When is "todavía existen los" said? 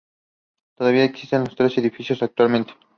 0.79-1.55